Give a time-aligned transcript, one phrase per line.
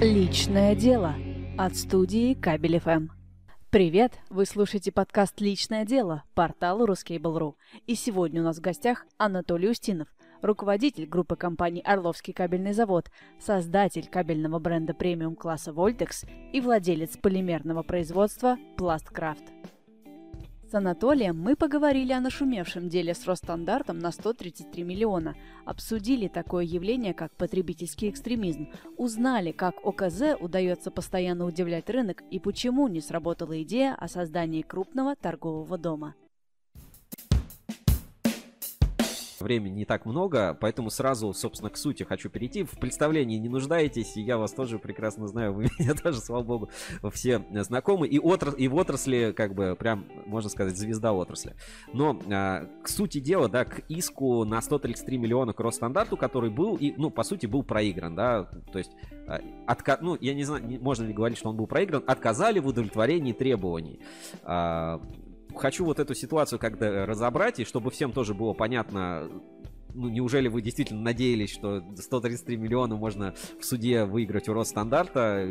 [0.00, 1.14] Личное дело
[1.58, 3.08] от студии Кабель ФМ.
[3.68, 4.14] Привет!
[4.30, 7.56] Вы слушаете подкаст «Личное дело» портала Ruskable.ru.
[7.86, 10.08] И сегодня у нас в гостях Анатолий Устинов,
[10.40, 16.24] руководитель группы компаний «Орловский кабельный завод», создатель кабельного бренда премиум-класса «Вольтекс»
[16.54, 19.44] и владелец полимерного производства «Пласткрафт».
[20.70, 25.34] С Анатолием мы поговорили о нашумевшем деле с Росстандартом на 133 миллиона,
[25.64, 32.86] обсудили такое явление, как потребительский экстремизм, узнали, как ОКЗ удается постоянно удивлять рынок и почему
[32.86, 36.14] не сработала идея о создании крупного торгового дома.
[39.40, 42.64] Времени не так много, поэтому сразу, собственно, к сути хочу перейти.
[42.64, 46.70] В представлении не нуждаетесь, и я вас тоже прекрасно знаю, вы меня тоже, слава богу,
[47.12, 48.06] все знакомы.
[48.06, 48.52] И, отра...
[48.52, 51.54] и в отрасли, как бы, прям, можно сказать, звезда отрасли.
[51.92, 56.76] Но а, к сути дела, да, к иску на 133 миллиона к Росстандарту, который был,
[56.76, 58.92] и, ну, по сути, был проигран, да, то есть,
[59.26, 59.98] а, отка...
[60.00, 64.00] ну, я не знаю, можно ли говорить, что он был проигран, отказали в удовлетворении требований.
[64.42, 65.00] А,
[65.54, 69.28] хочу вот эту ситуацию как-то разобрать, и чтобы всем тоже было понятно,
[69.94, 75.46] ну, неужели вы действительно надеялись, что 133 миллиона можно в суде выиграть у Росстандарта?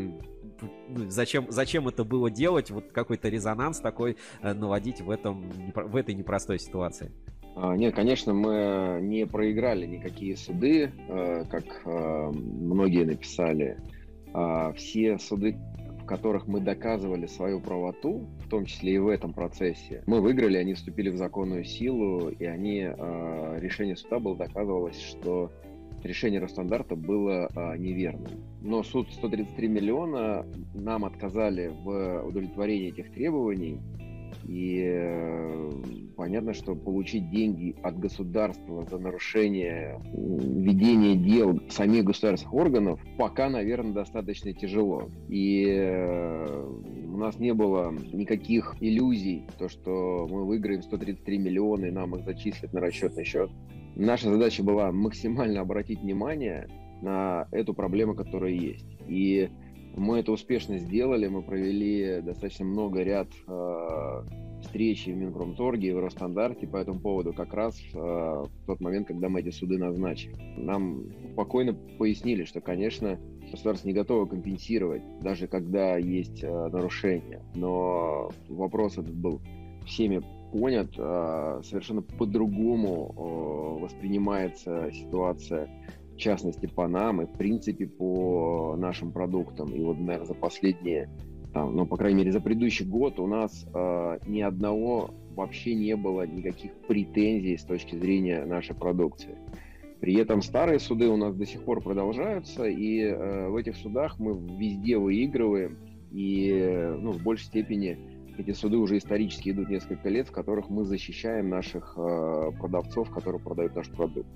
[0.89, 2.71] Ну, зачем, зачем это было делать?
[2.71, 7.11] Вот какой-то резонанс такой э, наводить в, этом, в этой непростой ситуации?
[7.55, 13.77] А, нет, конечно, мы не проиграли никакие суды, э, как э, многие написали.
[14.33, 15.57] А, все суды,
[16.09, 20.73] которых мы доказывали свою правоту, в том числе и в этом процессе, мы выиграли, они
[20.73, 25.51] вступили в законную силу, и они, э, решение суда было доказывалось, что
[26.03, 28.43] решение Росстандарта было э, неверным.
[28.59, 33.79] Но суд 133 миллиона нам отказали в удовлетворении этих требований,
[34.45, 35.71] и э,
[36.15, 43.93] понятно, что получить деньги от государства за нарушение ведения дел самих государственных органов пока, наверное,
[43.93, 45.09] достаточно тяжело.
[45.27, 46.69] И э,
[47.07, 52.25] у нас не было никаких иллюзий, то, что мы выиграем 133 миллиона и нам их
[52.25, 53.49] зачислят на расчетный счет.
[53.95, 56.67] Наша задача была максимально обратить внимание
[57.01, 58.85] на эту проблему, которая есть.
[59.07, 59.49] И
[59.99, 64.23] мы это успешно сделали, мы провели достаточно много ряд э,
[64.61, 69.07] встреч в Минпромторге и в Росстандарте по этому поводу, как раз э, в тот момент,
[69.07, 70.35] когда мы эти суды назначили.
[70.57, 73.19] Нам спокойно пояснили, что, конечно,
[73.51, 77.41] государство не готово компенсировать, даже когда есть э, нарушения.
[77.55, 79.41] Но вопрос этот был
[79.85, 83.13] всеми понят, э, совершенно по-другому
[83.79, 85.69] э, воспринимается ситуация
[86.19, 89.69] частности по нам и в принципе по нашим продуктам.
[89.73, 91.09] И вот, наверное, за последние,
[91.53, 95.95] там, ну, по крайней мере, за предыдущий год у нас э, ни одного вообще не
[95.95, 99.37] было никаких претензий с точки зрения нашей продукции.
[99.99, 104.19] При этом старые суды у нас до сих пор продолжаются, и э, в этих судах
[104.19, 105.77] мы везде выигрываем,
[106.11, 107.97] и ну, в большей степени
[108.37, 113.41] эти суды уже исторически идут несколько лет, в которых мы защищаем наших э, продавцов, которые
[113.41, 114.29] продают наш продукт.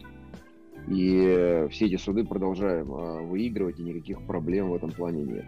[0.88, 5.46] И все эти суды продолжаем а, выигрывать, и никаких проблем в этом плане нет.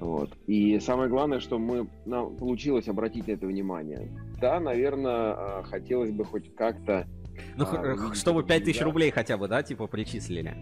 [0.00, 0.30] Вот.
[0.46, 4.10] И самое главное, что мы, нам получилось обратить на это внимание.
[4.40, 7.06] Да, наверное, а, хотелось бы хоть как-то...
[7.56, 8.84] Ну, а, чтобы 5000 да.
[8.84, 10.54] рублей хотя бы, да, типа, причислили.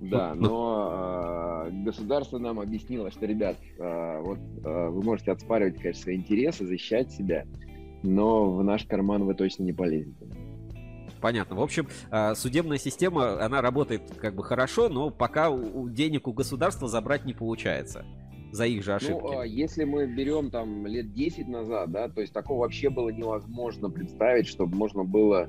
[0.00, 6.02] Да, но э, государство нам объяснило, что, ребят, э, вот э, вы можете отспаривать, конечно,
[6.02, 7.44] свои интересы, защищать себя,
[8.02, 10.26] но в наш карман вы точно не полезете.
[11.20, 11.56] Понятно.
[11.56, 15.50] В общем, а, судебная система, она работает как бы хорошо, но пока
[15.88, 18.04] денег у государства забрать не получается
[18.52, 19.34] за их же ну, ошибки.
[19.34, 23.90] Ну, если мы берем там лет 10 назад, да, то есть такого вообще было невозможно
[23.90, 25.48] представить, чтобы можно было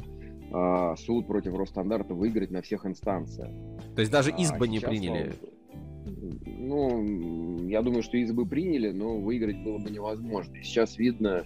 [0.51, 3.49] э, суд против Росстандарта выиграть на всех инстанциях.
[3.95, 5.33] То есть даже избы а не приняли?
[6.05, 10.55] Ну, я думаю, что избы приняли, но выиграть было бы невозможно.
[10.63, 11.45] Сейчас видно, а,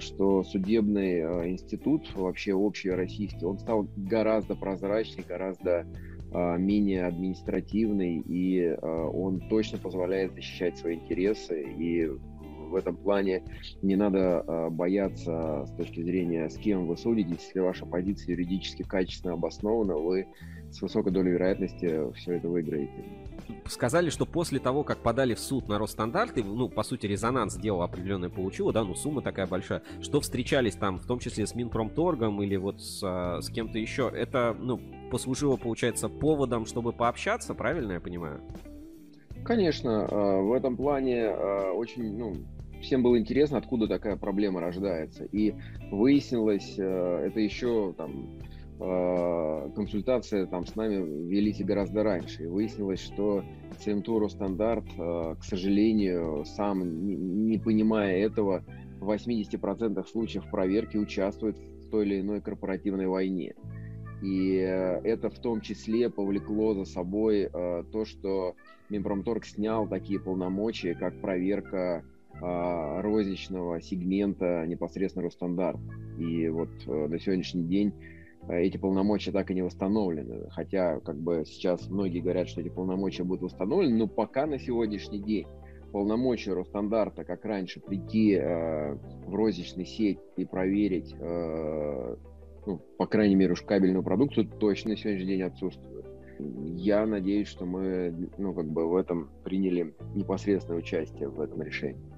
[0.00, 5.86] что судебный а, институт, вообще общий российский, он стал гораздо прозрачнее, гораздо
[6.32, 11.62] а, менее административный, и он точно позволяет защищать свои интересы.
[11.62, 13.44] И в этом плане
[13.82, 17.44] не надо бояться с точки зрения, с кем вы судитесь.
[17.46, 20.26] Если ваша позиция юридически качественно обоснована, вы
[20.70, 23.04] с высокой долей вероятности все это выиграете
[23.66, 27.84] сказали, что после того, как подали в суд на Росстандарты, ну, по сути, резонанс дело
[27.84, 32.42] определенное получило, да, ну, сумма такая большая, что встречались там, в том числе с Минпромторгом
[32.42, 37.92] или вот с, а, с кем-то еще, это, ну, послужило, получается, поводом, чтобы пообщаться, правильно
[37.92, 38.40] я понимаю?
[39.44, 42.34] Конечно, а, в этом плане а, очень, ну,
[42.80, 45.24] всем было интересно, откуда такая проблема рождается.
[45.24, 45.54] И
[45.90, 48.40] выяснилось, это еще там
[49.74, 52.44] консультации там с нами велись и гораздо раньше.
[52.44, 53.44] И выяснилось, что
[53.84, 58.64] CM2 Росстандарт, э, к сожалению, сам не, понимая этого,
[59.00, 63.54] в 80% случаев проверки участвует в той или иной корпоративной войне.
[64.22, 68.54] И э, это в том числе повлекло за собой э, то, что
[68.88, 75.80] Минпромторг снял такие полномочия, как проверка э, розничного сегмента непосредственно Росстандарт.
[76.18, 80.48] И вот э, на сегодняшний день э, эти полномочия так и не восстановлены.
[80.50, 85.20] Хотя, как бы сейчас многие говорят, что эти полномочия будут восстановлены, но пока на сегодняшний
[85.20, 85.46] день
[85.92, 88.94] полномочия Росстандарта, как раньше, прийти э,
[89.26, 92.16] в розничный сеть и проверить э,
[92.66, 96.06] ну, по крайней мере, уж кабельную продукцию точно на сегодняшний день отсутствует.
[96.38, 102.11] Я надеюсь, что мы, ну, как бы в этом приняли непосредственное участие в этом решении.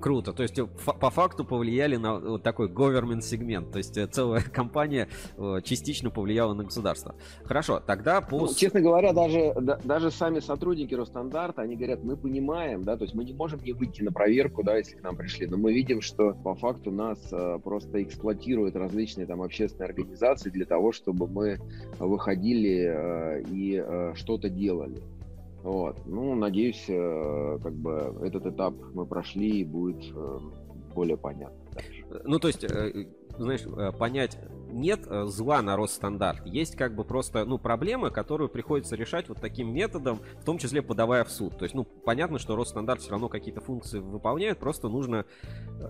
[0.00, 0.32] Круто.
[0.32, 0.58] То есть
[1.00, 3.72] по факту повлияли на вот такой government сегмент.
[3.72, 7.14] То есть э, целая компания э, частично повлияла на государство.
[7.44, 8.38] Хорошо, тогда по...
[8.38, 13.04] Ну, честно говоря, даже, да, даже сами сотрудники Росстандарта, они говорят, мы понимаем, да, то
[13.04, 15.72] есть мы не можем не выйти на проверку, да, если к нам пришли, но мы
[15.72, 21.26] видим, что по факту нас э, просто эксплуатируют различные там общественные организации для того, чтобы
[21.26, 21.58] мы
[21.98, 25.02] выходили э, и э, что-то делали.
[25.66, 26.06] Вот.
[26.06, 30.38] Ну, надеюсь, э, как бы этот этап мы прошли и будет э,
[30.94, 32.04] более понятно дальше.
[32.22, 33.62] Ну, то есть, э, знаешь,
[33.98, 34.38] понять,
[34.70, 36.46] нет зла на Росстандарт.
[36.46, 40.82] Есть как бы просто, ну, проблемы, которую приходится решать вот таким методом, в том числе
[40.82, 41.58] подавая в суд.
[41.58, 45.24] То есть, ну, понятно, что Росстандарт все равно какие-то функции выполняет, просто нужно...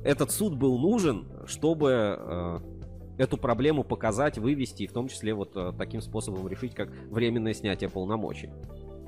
[0.05, 2.62] Этот суд был нужен, чтобы
[3.19, 7.90] эту проблему показать, вывести, и в том числе вот таким способом решить, как временное снятие
[7.90, 8.49] полномочий.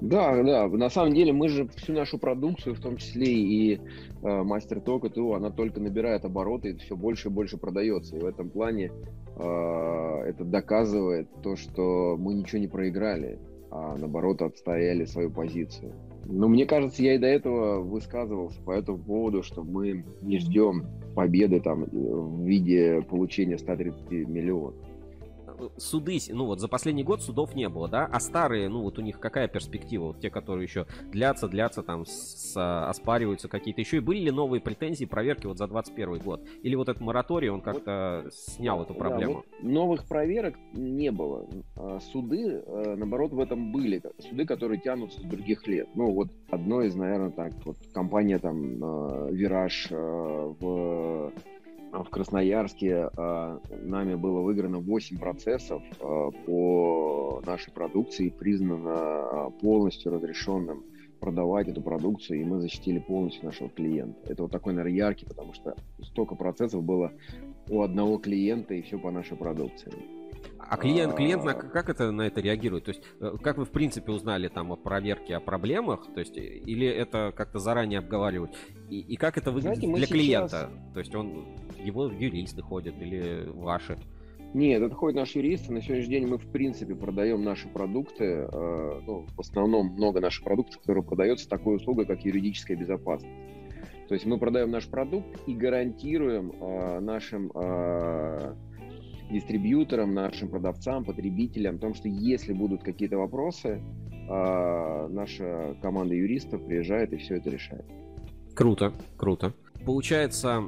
[0.00, 0.68] Да, да.
[0.68, 5.04] На самом деле мы же всю нашу продукцию, в том числе и э, мастер ток
[5.04, 8.16] и ТУ, она только набирает обороты и все больше и больше продается.
[8.16, 8.92] И в этом плане
[9.36, 9.42] э,
[10.26, 13.38] это доказывает то, что мы ничего не проиграли,
[13.70, 15.92] а наоборот отстояли свою позицию.
[16.26, 20.84] Но мне кажется, я и до этого высказывался по этому поводу, что мы не ждем
[21.16, 24.74] победы там в виде получения 130 миллионов
[25.76, 29.02] суды, ну вот за последний год судов не было, да, а старые, ну вот у
[29.02, 32.56] них какая перспектива, вот те, которые еще длятся, длятся, там, с,
[32.88, 36.46] оспариваются какие-то, еще и были ли новые претензии, проверки вот за 21 год?
[36.62, 39.32] Или вот этот мораторий, он как-то вот, снял эту проблему?
[39.32, 41.46] Да, вот новых проверок не было.
[41.76, 44.02] А суды, э, наоборот, в этом были.
[44.18, 45.88] Суды, которые тянутся с других лет.
[45.94, 51.32] Ну вот одно из, наверное, так, вот компания там э, Вираж э, в
[52.04, 60.12] в Красноярске э, нами было выиграно 8 процессов э, по нашей продукции, признано а, полностью
[60.12, 60.84] разрешенным
[61.20, 64.18] продавать эту продукцию, и мы защитили полностью нашего клиента.
[64.30, 67.12] Это вот такой, наверное, яркий, потому что столько процессов было
[67.68, 69.92] у одного клиента, и все по нашей продукции.
[70.58, 72.84] А клиент, клиент на, как это на это реагирует?
[72.84, 76.06] То есть, э, как вы в принципе узнали там о проверке, о проблемах?
[76.12, 78.50] То есть, или это как-то заранее обговаривать?
[78.90, 80.18] И, и как это выглядит Знаете, для сейчас...
[80.18, 80.70] клиента?
[80.92, 81.46] То есть, он
[81.78, 83.98] его юристы ходят или ваши?
[84.54, 85.72] Нет, это ходят наши юристы.
[85.72, 88.48] На сегодняшний день мы, в принципе, продаем наши продукты.
[88.50, 93.32] Э, ну, в основном много наших продуктов, которые продается такой услугой, как юридическая безопасность.
[94.08, 98.54] То есть мы продаем наш продукт и гарантируем э, нашим э,
[99.30, 103.80] дистрибьюторам, нашим продавцам, потребителям, о том, что если будут какие-то вопросы,
[104.28, 107.84] э, наша команда юристов приезжает и все это решает.
[108.54, 109.54] Круто, круто
[109.84, 110.62] получается,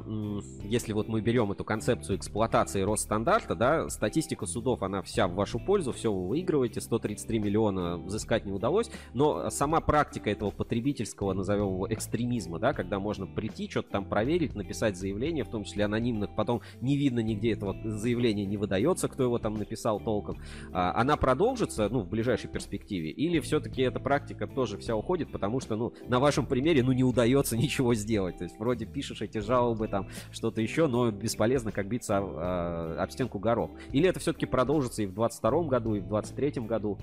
[0.63, 5.59] если вот мы берем эту концепцию эксплуатации Росстандарта, да, статистика судов, она вся в вашу
[5.59, 11.67] пользу, все вы выигрываете, 133 миллиона взыскать не удалось, но сама практика этого потребительского, назовем
[11.67, 16.35] его, экстремизма, да, когда можно прийти, что-то там проверить, написать заявление, в том числе анонимных,
[16.35, 20.39] потом не видно нигде этого заявления, не выдается, кто его там написал толком,
[20.71, 25.59] а, она продолжится, ну, в ближайшей перспективе, или все-таки эта практика тоже вся уходит, потому
[25.59, 29.39] что, ну, на вашем примере, ну, не удается ничего сделать, то есть вроде пишешь эти
[29.39, 33.71] жалобы, там что-то еще, но бесполезно, как биться об, об стенку горох.
[33.91, 36.99] Или это все-таки продолжится и в 22 году, и в 23 году?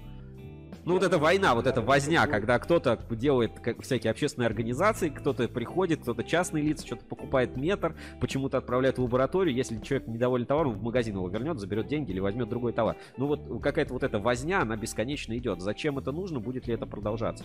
[0.85, 3.51] Ну, вот эта война, вот эта возня, когда кто-то делает
[3.81, 9.55] всякие общественные организации, кто-то приходит, кто-то частные лица, что-то покупает метр, почему-то отправляет в лабораторию,
[9.55, 12.97] если человек недоволен товаром, в магазин его вернет, заберет деньги или возьмет другой товар.
[13.17, 15.61] Ну, вот какая-то вот эта возня, она бесконечно идет.
[15.61, 17.45] Зачем это нужно, будет ли это продолжаться?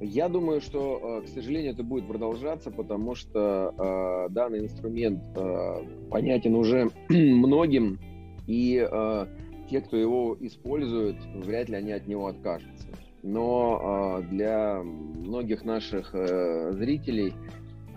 [0.00, 5.84] Я думаю, что, э, к сожалению, это будет продолжаться, потому что э, данный инструмент э,
[6.10, 7.98] понятен уже многим,
[8.46, 9.26] и э,
[9.70, 12.88] те, кто его использует, вряд ли они от него откажутся.
[13.22, 17.32] Но э, для многих наших э, зрителей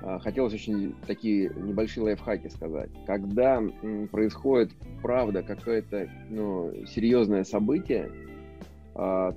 [0.01, 2.89] а, хотелось очень такие небольшие лайфхаки сказать.
[3.05, 3.61] Когда
[4.11, 8.09] происходит, правда, какое-то ну, серьезное событие,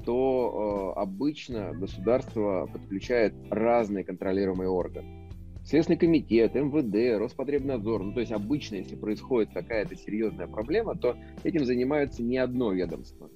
[0.04, 5.22] то обычно государство подключает разные контролируемые органы.
[5.64, 8.02] Следственный комитет, МВД, Роспотребнадзор.
[8.02, 13.30] Ну, то есть обычно, если происходит какая-то серьезная проблема, то этим занимается не одно ведомство.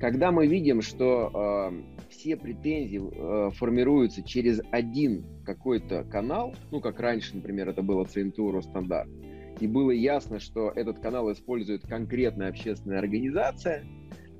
[0.00, 7.00] Когда мы видим, что э, все претензии э, формируются через один какой-то канал, ну, как
[7.00, 9.10] раньше, например, это было ЦНТУ, Росстандарт,
[9.60, 13.84] и было ясно, что этот канал использует конкретная общественная организация,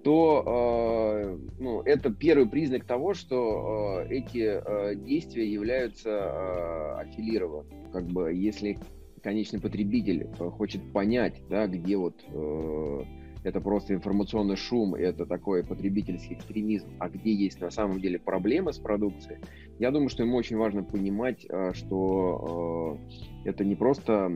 [0.02, 7.90] то э, ну, это первый признак того, что э, эти э, действия являются э, аффилированными.
[7.92, 8.78] Как бы, если
[9.22, 13.02] конечный потребитель э, хочет понять, да, где вот э,
[13.44, 18.72] это просто информационный шум, это такой потребительский экстремизм, а где есть на самом деле проблемы
[18.72, 19.40] с продукцией,
[19.78, 22.98] я думаю, что ему очень важно понимать, э, что
[23.44, 24.30] э, это не просто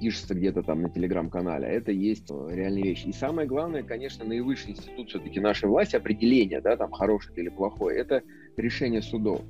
[0.00, 3.08] пишется где-то там на телеграм-канале, а это есть э, реальные вещи.
[3.08, 7.96] И самое главное, конечно, наивысший институт все-таки нашей власти, определение, да, там, хороший или плохой,
[7.96, 8.22] это
[8.56, 9.40] решение судов.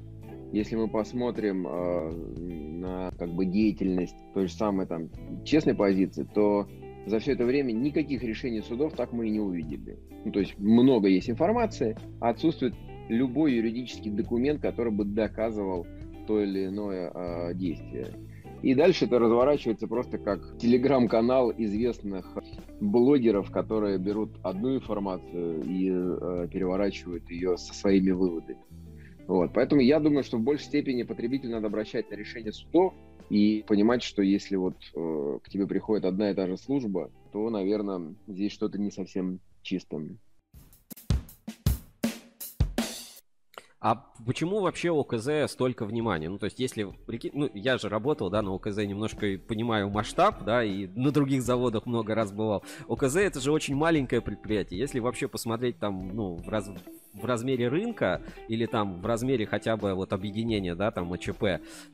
[0.52, 5.09] Если мы посмотрим э, на как бы деятельность той же самой там
[5.44, 6.68] честной позиции, то
[7.06, 9.99] за все это время никаких решений судов так мы и не увидели.
[10.25, 12.75] Ну, то есть много есть информации, а отсутствует
[13.09, 15.87] любой юридический документ, который бы доказывал
[16.26, 18.09] то или иное э, действие.
[18.62, 22.26] И дальше это разворачивается просто как телеграм-канал известных
[22.81, 28.61] блогеров, которые берут одну информацию и э, переворачивают ее со своими выводами.
[29.26, 29.52] Вот.
[29.52, 32.95] Поэтому я думаю, что в большей степени потребителю надо обращать на решение судов
[33.31, 37.50] и понимать, что если вот э, к тебе приходит одна и та же служба, то,
[37.50, 40.16] наверное, здесь что-то не совсем чистое.
[43.83, 46.29] А почему вообще ОКЗ столько внимания?
[46.29, 46.87] Ну, то есть, если...
[47.33, 51.85] Ну, я же работал, да, на ОКЗ немножко понимаю масштаб, да, и на других заводах
[51.85, 52.62] много раз бывал.
[52.87, 54.79] ОКЗ это же очень маленькое предприятие.
[54.79, 56.71] Если вообще посмотреть там, ну, в раз
[57.12, 61.45] в размере рынка или там в размере хотя бы вот объединения, да, там АЧП,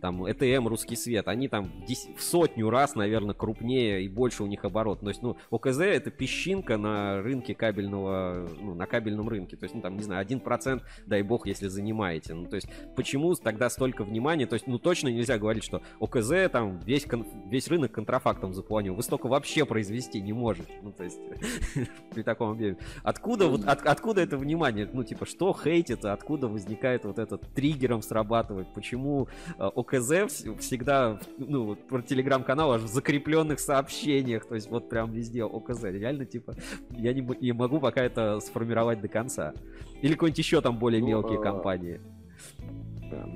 [0.00, 1.70] там ЭТМ, Русский Свет, они там
[2.16, 5.00] в сотню раз, наверное, крупнее и больше у них оборот.
[5.00, 9.56] То есть, ну, ОКЗ это песчинка на рынке кабельного, ну, на кабельном рынке.
[9.56, 12.34] То есть, ну, там, не знаю, один процент, дай бог, если занимаете.
[12.34, 14.46] Ну, то есть, почему тогда столько внимания?
[14.46, 17.06] То есть, ну, точно нельзя говорить, что ОКЗ там весь,
[17.46, 18.94] весь рынок контрафактом заполнил.
[18.94, 20.72] Вы столько вообще произвести не можете.
[20.82, 21.18] Ну, то есть,
[22.12, 22.76] при таком объеме.
[23.02, 24.88] Откуда, вот, от, откуда это внимание?
[24.92, 31.64] Ну, типа, что хейтит, откуда возникает вот этот триггером срабатывать, почему э, ОКЗ всегда, ну,
[31.64, 36.54] вот про телеграм-канал аж в закрепленных сообщениях, то есть вот прям везде ОКЗ, реально, типа,
[36.90, 39.54] я не, не могу пока это сформировать до конца.
[40.02, 41.42] Или какой-нибудь еще там более ну, мелкие а...
[41.42, 42.00] компании.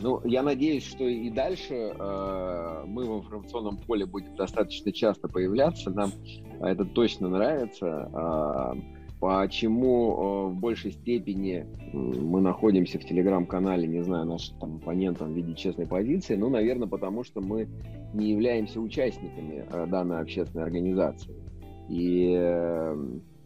[0.03, 5.91] Ну, я надеюсь, что и дальше э, мы в информационном поле будем достаточно часто появляться.
[5.91, 6.13] Нам
[6.61, 8.11] это точно нравится.
[8.13, 15.33] Э, Почему э, в большей степени мы находимся в телеграм-канале, не знаю, нашим там, оппонентам
[15.33, 16.35] в виде честной позиции?
[16.35, 17.69] Ну, наверное, потому что мы
[18.15, 21.37] не являемся участниками э, данной общественной организации.
[21.89, 22.97] И э,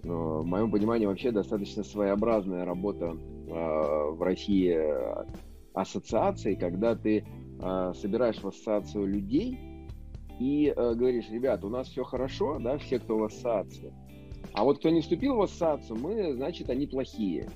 [0.02, 3.14] в моем понимании вообще достаточно своеобразная работа
[3.47, 4.78] в России
[5.75, 7.25] ассоциации, когда ты
[7.59, 9.59] собираешь в ассоциацию людей
[10.38, 13.92] и говоришь, ребят, у нас все хорошо, да, все, кто в ассоциации,
[14.57, 17.51] а вот кто не вступил в ассоциацию, мы, значит, они плохие.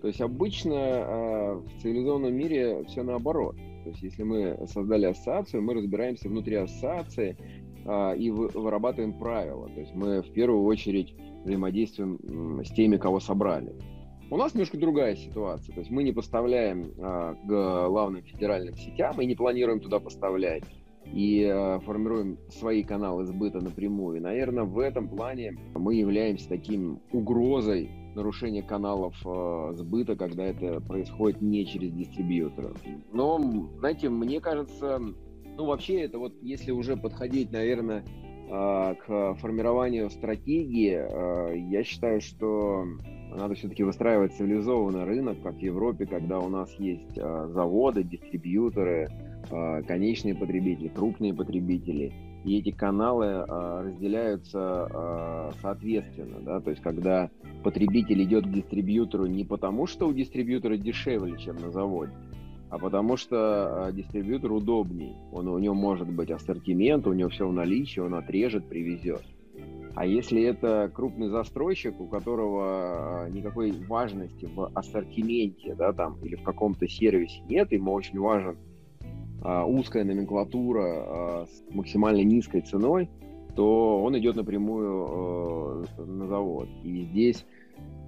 [0.00, 3.56] То есть обычно э, в цивилизованном мире все наоборот.
[3.84, 7.36] То есть если мы создали ассоциацию, мы разбираемся внутри ассоциации
[7.84, 9.68] э, и вы, вырабатываем правила.
[9.68, 11.14] То есть мы в первую очередь
[11.44, 13.74] взаимодействуем с теми, кого собрали.
[14.30, 15.74] У нас немножко другая ситуация.
[15.74, 20.64] То есть мы не поставляем э, к главным федеральным сетям и не планируем туда поставлять
[21.04, 24.18] и э, формируем свои каналы сбыта напрямую.
[24.18, 30.80] И, наверное, в этом плане мы являемся таким угрозой нарушения каналов э, сбыта, когда это
[30.80, 32.76] происходит не через дистрибьюторов.
[33.12, 33.38] Но,
[33.78, 35.00] знаете, мне кажется,
[35.56, 38.04] ну вообще это вот если уже подходить, наверное,
[38.50, 42.84] э, к формированию стратегии, э, я считаю, что
[43.36, 49.08] надо все-таки выстраивать цивилизованный рынок, как в Европе, когда у нас есть э, заводы, дистрибьюторы,
[49.48, 52.12] конечные потребители, крупные потребители.
[52.44, 57.30] И эти каналы а, разделяются а, соответственно, да, то есть когда
[57.64, 62.12] потребитель идет к дистрибьютору не потому, что у дистрибьютора дешевле, чем на заводе,
[62.70, 65.16] а потому что дистрибьютор удобней.
[65.32, 69.22] Он, у него может быть ассортимент, у него все в наличии, он отрежет, привезет.
[69.94, 76.44] А если это крупный застройщик, у которого никакой важности в ассортименте, да, там, или в
[76.44, 78.56] каком-то сервисе нет, ему очень важен
[79.42, 83.08] узкая номенклатура а, с максимально низкой ценой,
[83.58, 86.68] то он идет напрямую э, на завод.
[86.84, 87.44] И здесь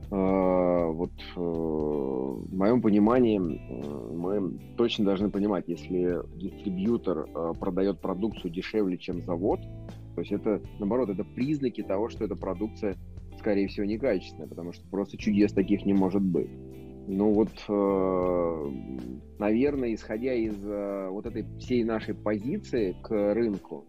[0.09, 8.97] э, вот э, в моем понимании мы точно должны понимать, если дистрибьютор продает продукцию дешевле,
[8.97, 9.59] чем завод,
[10.15, 12.97] то есть это, наоборот, это признаки того, что эта продукция,
[13.37, 16.51] скорее всего, некачественная, потому что просто чудес таких не может быть.
[17.07, 17.51] Ну вот,
[19.39, 23.85] наверное, исходя из вот этой всей нашей позиции к рынку,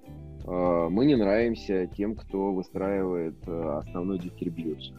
[0.46, 4.98] Э, мы не нравимся тем, кто выстраивает э, основной дистрибьюцию.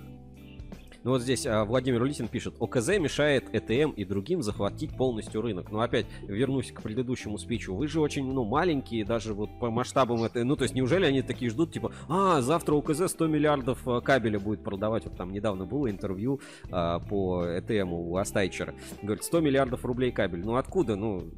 [1.05, 5.73] Ну вот здесь а, Владимир Улитин пишет, ОКЗ мешает ЭТМ и другим захватить полностью рынок.
[5.73, 7.75] Но опять вернусь к предыдущему спичу.
[7.75, 11.23] Вы же очень, ну, маленькие, даже вот по масштабам это, ну, то есть неужели они
[11.23, 15.05] такие ждут, типа, а, завтра ОКЗ 100 миллиардов а, кабеля будет продавать.
[15.05, 16.41] Вот там недавно было интервью
[16.71, 18.75] а, по ЭТМ у Астайчера.
[19.03, 20.45] Говорит, 100 миллиардов рублей кабель.
[20.45, 20.95] Ну, откуда?
[20.95, 21.29] Ну,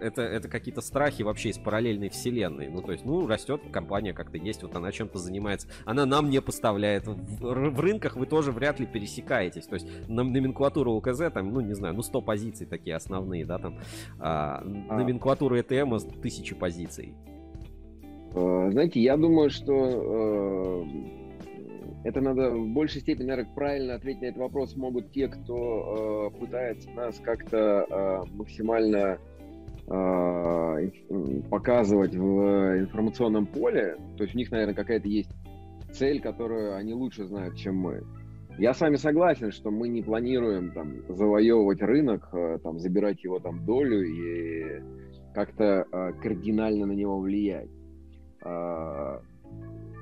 [0.00, 2.68] это, это какие-то страхи вообще из параллельной вселенной.
[2.68, 5.68] Ну, то есть, ну, растет компания как-то есть, вот она чем-то занимается.
[5.86, 7.06] Она нам не поставляет.
[7.06, 9.66] В, в рынках вы тоже вряд ли пересекаете пересекаетесь.
[9.66, 13.78] То есть номенклатура УКЗ, там, ну, не знаю, ну, 100 позиций такие основные, да, там.
[14.18, 14.96] А, а.
[14.96, 17.14] Номенклатура ЭТМ тысячи позиций.
[18.34, 20.84] А, знаете, я думаю, что э,
[22.04, 26.38] это надо в большей степени, наверное, правильно ответить на этот вопрос могут те, кто э,
[26.38, 29.18] пытается нас как-то э, максимально
[29.86, 30.90] э,
[31.50, 33.96] показывать в информационном поле.
[34.16, 35.30] То есть у них, наверное, какая-то есть
[35.94, 38.02] цель, которую они лучше знают, чем мы.
[38.58, 43.40] Я с вами согласен, что мы не планируем там завоевывать рынок, э, там забирать его
[43.40, 44.80] там долю и
[45.34, 47.68] как-то э, кардинально на него влиять.
[48.44, 49.18] Э,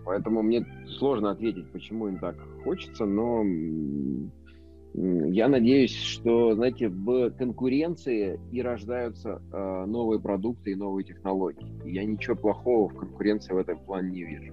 [0.04, 0.66] поэтому мне
[0.98, 3.42] сложно ответить, почему им так хочется, но
[4.94, 11.66] я надеюсь, что, знаете, в конкуренции и рождаются э, новые продукты и новые технологии.
[11.90, 14.52] я ничего плохого в конкуренции в этом плане не вижу.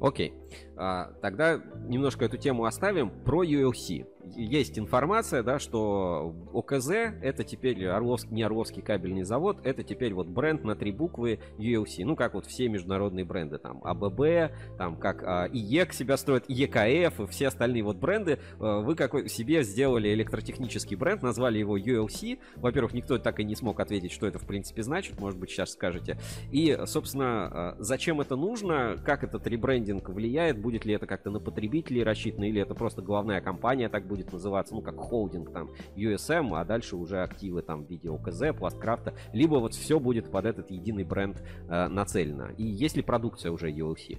[0.00, 0.32] Окей.
[0.76, 3.10] А, тогда немножко эту тему оставим.
[3.10, 4.06] Про ULC.
[4.34, 6.90] Есть информация, да, что ОКЗ
[7.22, 12.04] это теперь Орловский, не Орловский кабельный завод, это теперь вот бренд на три буквы ULC.
[12.04, 17.20] Ну, как вот все международные бренды, там, АББ, там, как а, ИЕК себя строит, ЕКФ
[17.20, 18.40] и все остальные вот бренды.
[18.58, 22.38] А, вы какой себе сделали электротехнический бренд, назвали его ULC.
[22.56, 25.72] Во-первых, никто так и не смог ответить, что это в принципе значит, может быть, сейчас
[25.72, 26.18] скажете.
[26.50, 31.40] И, собственно, а, зачем это нужно, как этот ребрендинг влияет, будет ли это как-то на
[31.40, 36.50] потребителей рассчитано, или это просто главная компания так будет называться, ну, как холдинг там USM,
[36.54, 40.70] а дальше уже активы там в виде ОКЗ, Пласткрафта, либо вот все будет под этот
[40.70, 42.48] единый бренд э, нацелено.
[42.56, 44.18] И есть ли продукция уже ULC?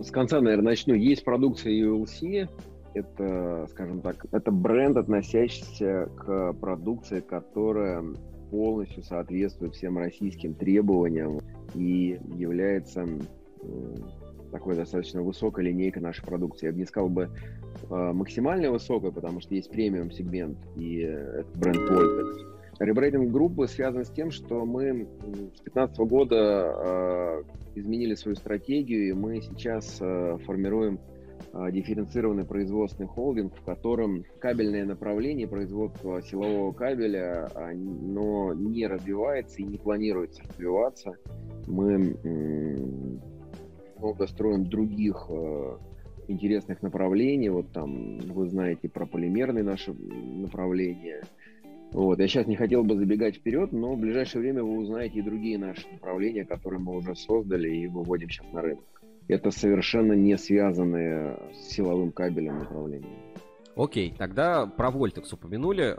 [0.00, 0.94] С конца, наверное, начну.
[0.94, 2.48] Есть продукция ULC,
[2.94, 8.04] это, скажем так, это бренд, относящийся к продукции, которая
[8.50, 11.40] полностью соответствует всем российским требованиям
[11.74, 13.06] и является
[14.52, 16.66] такой достаточно высокая линейка нашей продукции.
[16.66, 17.30] Я бы не сказал бы
[17.90, 22.52] э, максимально высокая, потому что есть премиум сегмент и это бренд Voltex.
[22.78, 27.42] Ребрейдинг группы связан с тем, что мы с 2015 года э,
[27.76, 30.98] изменили свою стратегию, и мы сейчас э, формируем
[31.52, 39.64] э, дифференцированный производственный холдинг, в котором кабельное направление производства силового кабеля, но не развивается и
[39.64, 41.12] не планируется развиваться.
[41.66, 42.16] Мы
[44.02, 45.76] много строим других э,
[46.26, 47.48] интересных направлений.
[47.48, 51.22] Вот там вы знаете про полимерные наши направления.
[51.92, 52.18] Вот.
[52.18, 55.58] Я сейчас не хотел бы забегать вперед, но в ближайшее время вы узнаете и другие
[55.58, 58.84] наши направления, которые мы уже создали и выводим сейчас на рынок.
[59.28, 63.06] Это совершенно не связанные с силовым кабелем направления.
[63.76, 65.94] Окей, тогда про Voltex упомянули.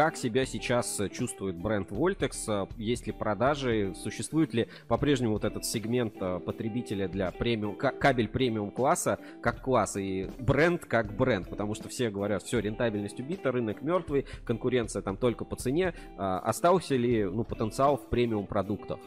[0.00, 2.70] Как себя сейчас чувствует бренд Voltex?
[2.78, 3.92] Есть ли продажи?
[3.94, 9.98] Существует ли по-прежнему вот этот сегмент э, потребителя для премиум, кабель премиум класса как класс
[9.98, 11.50] и бренд как бренд?
[11.50, 15.92] Потому что все говорят, все, рентабельность убита, рынок мертвый, конкуренция там только по цене.
[16.16, 19.00] А остался ли ну, потенциал в премиум продуктах?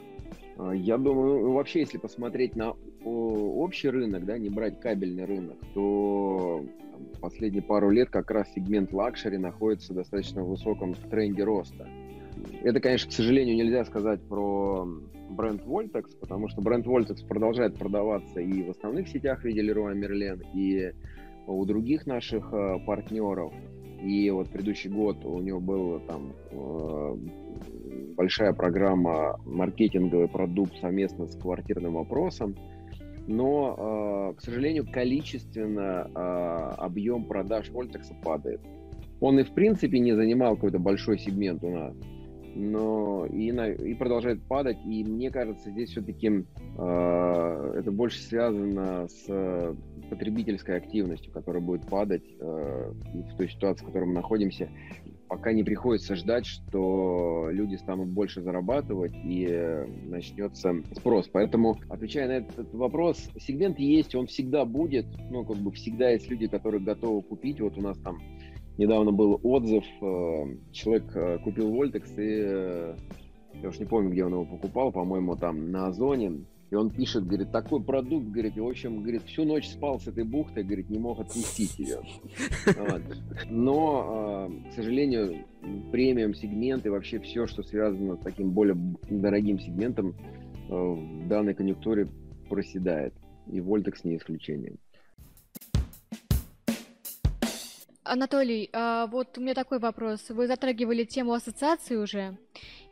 [0.60, 5.58] А, я думаю, ну, вообще, если посмотреть на общий рынок, да, не брать кабельный рынок,
[5.74, 6.64] то
[7.22, 11.88] последние пару лет как раз сегмент luxury находится в достаточно высоком тренде роста.
[12.64, 14.88] Это, конечно, к сожалению, нельзя сказать про
[15.30, 19.94] бренд Voltex, потому что бренд Voltex продолжает продаваться и в основных сетях в виде Leroy
[19.94, 20.94] Merlin, и
[21.48, 23.54] у других наших э, партнеров.
[24.02, 27.16] И вот предыдущий год у него был там э,
[28.16, 32.56] большая программа маркетинговый продукт совместно с квартирным вопросом
[33.28, 38.62] но, а, к сожалению, количественно а, объем продаж Вольтекса падает.
[39.22, 41.96] Он и в принципе не занимал какой-то большой сегмент у нас.
[42.56, 44.78] но и, на, и продолжает падать.
[44.86, 46.46] И мне кажется, здесь все-таки
[46.78, 49.76] э, это больше связано с
[50.10, 54.70] потребительской активностью, которая будет падать э, в той ситуации, в которой мы находимся.
[55.34, 61.28] Пока не приходится ждать, что люди станут больше зарабатывать и начнется спрос.
[61.28, 65.08] Поэтому, отвечая на этот вопрос, сегмент есть, он всегда будет.
[65.32, 67.60] Ну, как бы всегда есть люди, которые готовы купить.
[67.62, 68.20] Вот у нас там
[68.78, 72.96] недавно был отзыв, э, человек э, купил Вольтекс и э,
[73.56, 77.28] я уж не помню, где он его покупал, по-моему, там на Озоне, и он пишет,
[77.28, 80.90] говорит, такой продукт, говорит, и, в общем, говорит, всю ночь спал с этой бухтой, говорит,
[80.90, 82.02] не мог отпустить ее.
[83.48, 85.46] Но, к сожалению,
[85.92, 88.76] премиум сегмент и вообще все, что связано с таким более
[89.08, 90.16] дорогим сегментом,
[90.68, 92.08] в данной конъюнктуре
[92.50, 93.14] проседает.
[93.52, 94.74] И Вольтекс не исключение.
[98.06, 100.30] Анатолий, а вот у меня такой вопрос.
[100.30, 102.38] Вы затрагивали тему ассоциации уже,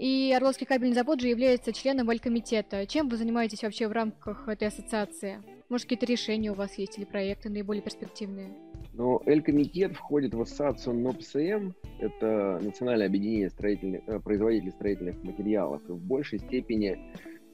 [0.02, 2.88] и Орловский кабельный завод же является членом Валькомитета.
[2.88, 5.44] Чем вы занимаетесь вообще в рамках этой ассоциации?
[5.70, 8.50] Может, какие-то решения у вас есть или проекты наиболее перспективные?
[8.94, 15.84] Ну, Эль-комитет входит в ассоциацию НОПСМ, это Национальное объединение строительных, э, производителей строительных материалов.
[15.88, 16.98] И в большей степени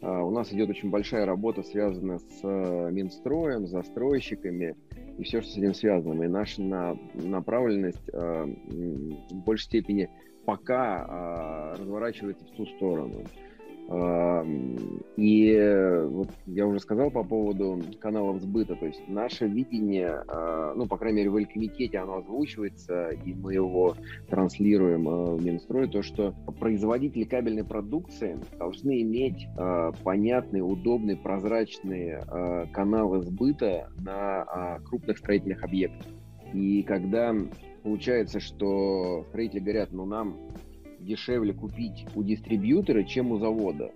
[0.02, 4.78] а, у нас идет очень большая работа, связанная с э, Минстроем, застройщиками
[5.18, 6.24] и все, что с этим связано.
[6.24, 10.10] И наша на, направленность а, в большей степени
[10.48, 13.24] пока а, разворачивается в ту сторону.
[15.16, 20.88] И вот я уже сказал по поводу каналов сбыта, то есть наше видение, а, ну,
[20.88, 23.96] по крайней мере, в Эль-комитете оно озвучивается, и мы его
[24.30, 32.26] транслируем а, в Минстрой, то, что производители кабельной продукции должны иметь а, понятные, удобные, прозрачные
[32.74, 36.08] каналы сбыта на крупных строительных объектах.
[36.54, 37.34] И когда
[37.84, 40.38] получается, что строители говорят, ну, нам
[41.08, 43.92] дешевле купить у дистрибьютора, чем у завода,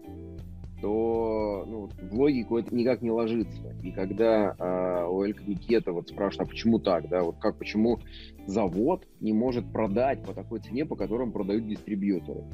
[0.82, 3.76] то ну, в логику это никак не ложится.
[3.84, 8.00] И когда э, у Эль-Комитета вот спрашивают, а почему так, да, вот как, почему
[8.48, 12.46] завод не может продать по такой цене, по которым продают дистрибьюторы?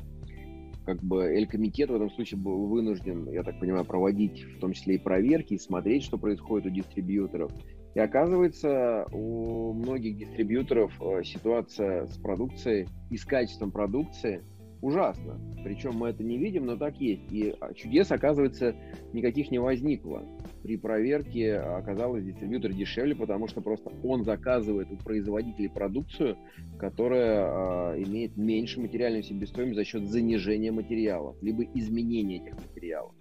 [0.86, 4.96] Как бы Эль-Комитет в этом случае был вынужден, я так понимаю, проводить в том числе
[4.96, 7.52] и проверки, и смотреть, что происходит у дистрибьюторов.
[7.98, 14.44] И оказывается, у многих дистрибьюторов э, ситуация с продукцией и с качеством продукции
[14.84, 15.42] ужасна.
[15.64, 17.24] Причем мы это не видим, но так есть.
[17.32, 18.76] И а, чудес, оказывается,
[19.14, 20.22] никаких не возникло.
[20.62, 26.38] При проверке оказалось дистрибьютор дешевле, потому что просто он заказывает у производителей продукцию,
[26.78, 33.16] которая э, имеет меньше материальную себестоимость за счет занижения материалов, либо изменения этих материалов.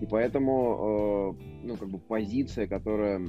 [0.00, 3.20] И поэтому, э, ну, как бы позиция, которая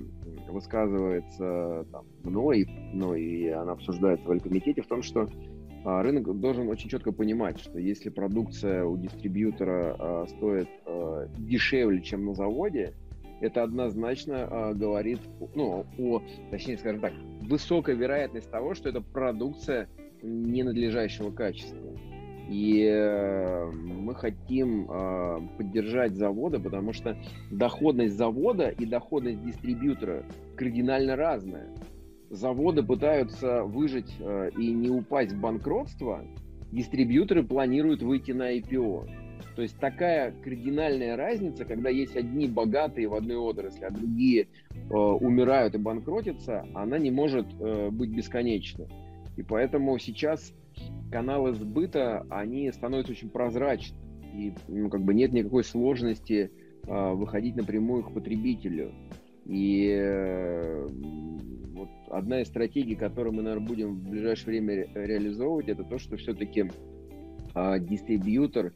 [0.50, 6.70] высказывается там, мной, ну, и она обсуждается в Алькомитете, в том, что э, рынок должен
[6.70, 12.94] очень четко понимать, что если продукция у дистрибьютора э, стоит э, дешевле, чем на заводе,
[13.42, 15.20] это однозначно э, говорит,
[15.56, 19.90] ну, о, точнее, скажем так, высокая вероятность того, что это продукция
[20.22, 21.91] ненадлежащего качества.
[22.52, 27.16] И э, мы хотим э, поддержать заводы, потому что
[27.50, 30.26] доходность завода и доходность дистрибьютора
[30.58, 31.70] кардинально разная.
[32.30, 36.26] Заводы пытаются выжить э, и не упасть в банкротство,
[36.74, 39.08] дистрибьюторы планируют выйти на IPO.
[39.56, 44.94] То есть такая кардинальная разница, когда есть одни богатые в одной отрасли, а другие э,
[44.94, 48.90] умирают и банкротятся, она не может э, быть бесконечной.
[49.38, 50.54] И поэтому сейчас
[51.12, 53.98] каналы сбыта, они становятся очень прозрачны.
[54.34, 56.52] И ну, как бы нет никакой сложности
[56.88, 58.92] э, выходить напрямую к потребителю.
[59.46, 60.88] И э,
[61.74, 65.98] вот одна из стратегий, которую мы, наверное, будем в ближайшее время ре- реализовывать, это то,
[65.98, 66.70] что все-таки э,
[67.54, 68.74] а, дистрибьютор,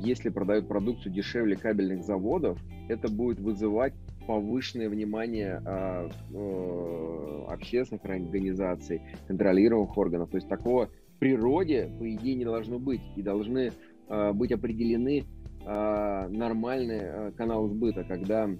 [0.00, 3.94] если продает продукцию дешевле кабельных заводов, это будет вызывать
[4.26, 10.30] повышенное внимание э, э, общественных организаций, контролируемых органов.
[10.30, 13.02] То есть такого природе, по идее, не должно быть.
[13.16, 13.72] И должны
[14.08, 15.24] э, быть определены
[15.64, 18.50] нормальные каналы сбыта, когда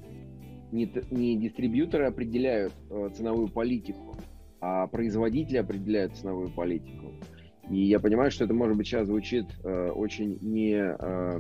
[0.73, 4.17] не, не дистрибьюторы определяют э, ценовую политику,
[4.61, 7.13] а производители определяют ценовую политику.
[7.71, 11.39] И я понимаю, что это, может быть, сейчас звучит э, очень не, э,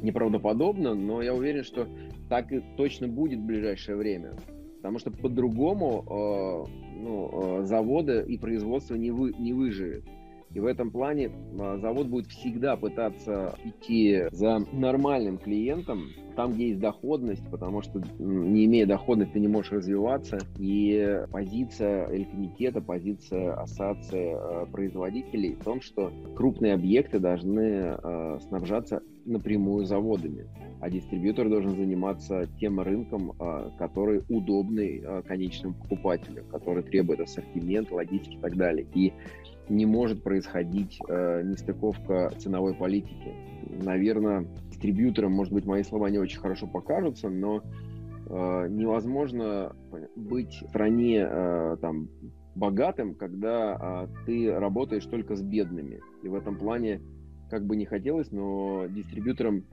[0.00, 1.86] неправдоподобно, но я уверен, что
[2.28, 4.32] так и точно будет в ближайшее время.
[4.76, 10.04] Потому что по-другому э, ну, э, заводы и производство не, вы, не выживет.
[10.58, 16.70] И в этом плане а, завод будет всегда пытаться идти за нормальным клиентом, там, где
[16.70, 20.38] есть доходность, потому что не имея доходности, ты не можешь развиваться.
[20.58, 29.00] И позиция Эль-комитета, позиция ассоциации э, производителей в том, что крупные объекты должны э, снабжаться
[29.28, 30.46] напрямую заводами,
[30.80, 38.36] а дистрибьютор должен заниматься тем рынком, э, который удобный конечным покупателям, который требует ассортимент, логистики
[38.36, 38.86] и так далее.
[38.94, 39.12] И
[39.68, 43.34] не может происходить нестыковка ценовой политики.
[43.82, 47.62] Наверное, дистрибьютором, может быть, мои слова не очень хорошо покажутся, но
[48.30, 49.76] невозможно
[50.16, 51.26] быть в стране
[51.82, 52.08] там
[52.54, 56.00] богатым, когда ты работаешь только с бедными.
[56.22, 57.02] И в этом плане,
[57.50, 59.64] как бы не хотелось, но дистрибьюторам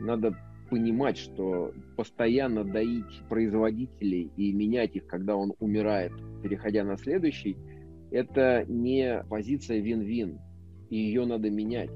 [0.00, 0.36] надо
[0.70, 6.12] понимать, что постоянно доить производителей и менять их, когда он умирает,
[6.42, 7.56] переходя на следующий,
[8.10, 10.38] это не позиция вин-вин,
[10.90, 11.90] и ее надо менять.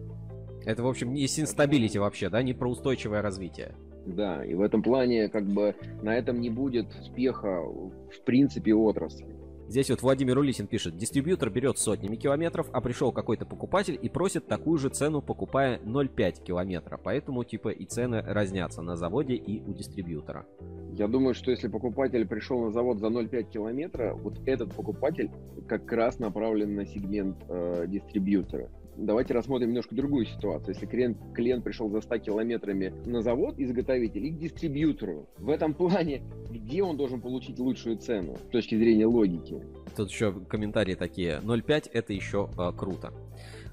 [0.65, 3.75] Это, в общем, не sustainability вообще, да, не про устойчивое развитие.
[4.07, 9.40] Да, и в этом плане как бы на этом не будет успеха в принципе отрасли.
[9.71, 14.49] Здесь вот Владимир Улисин пишет, дистрибьютор берет сотнями километров, а пришел какой-то покупатель и просит
[14.49, 16.97] такую же цену, покупая 0,5 километра.
[17.01, 20.45] Поэтому типа и цены разнятся на заводе и у дистрибьютора.
[20.91, 25.31] Я думаю, что если покупатель пришел на завод за 0,5 километра, вот этот покупатель
[25.69, 30.75] как раз направлен на сегмент э, дистрибьютора давайте рассмотрим немножко другую ситуацию.
[30.75, 35.75] Если клиент, клиент пришел за 100 километрами на завод, изготовитель, и к дистрибьютору, в этом
[35.75, 39.63] плане, где он должен получить лучшую цену с точки зрения логики?
[39.97, 41.41] Тут еще комментарии такие.
[41.43, 43.13] 0,5 это еще а, круто.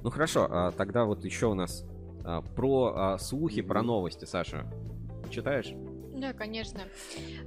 [0.03, 1.85] Ну хорошо, а, тогда вот еще у нас
[2.23, 4.65] а, про а, слухи, про новости, Саша.
[5.29, 5.73] Читаешь?
[6.17, 6.81] Да, конечно.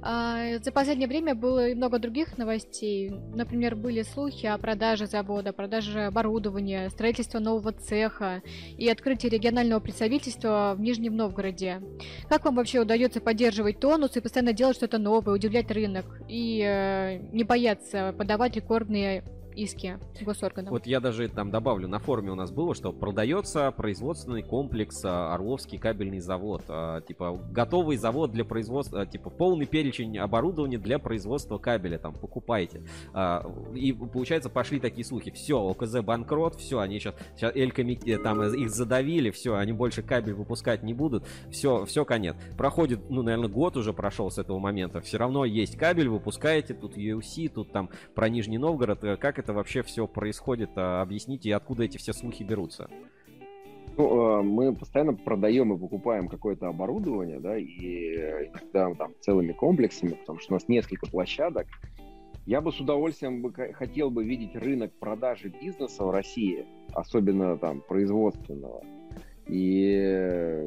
[0.01, 3.09] А, за последнее время было и много других новостей.
[3.35, 8.41] Например, были слухи о продаже завода, продаже оборудования, строительство нового цеха
[8.77, 11.81] и открытии регионального представительства в Нижнем Новгороде.
[12.29, 17.17] Как вам вообще удается поддерживать тонус и постоянно делать что-то новое, удивлять рынок и э,
[17.33, 20.71] не бояться подавать рекордные иски госорганов.
[20.71, 25.33] Вот я даже там добавлю, на форуме у нас было, что продается производственный комплекс а,
[25.33, 26.63] Орловский кабельный завод.
[26.67, 32.13] А, типа готовый завод для производства, а, типа полный перечень оборудования для производства кабеля, там
[32.13, 32.83] покупайте.
[33.73, 37.71] И получается пошли такие слухи, все, ОКЗ банкрот, все, они сейчас, сейчас Эль
[38.23, 42.35] там их задавили, все, они больше кабель выпускать не будут, все, все конец.
[42.57, 46.97] Проходит, ну, наверное, год уже прошел с этого момента, все равно есть кабель, выпускаете, тут
[46.97, 50.71] UFC, тут там про Нижний Новгород, э, как это вообще все происходит?
[50.75, 52.89] А, объясните, откуда эти все слухи берутся?
[53.97, 58.15] Ну, а, мы постоянно продаем и покупаем какое-то оборудование, да, и
[58.47, 61.67] иногда там целыми комплексами, потому что у нас несколько площадок.
[62.45, 67.81] Я бы с удовольствием бы хотел бы видеть рынок продажи бизнеса в России, особенно там
[67.81, 68.83] производственного.
[69.51, 70.65] И,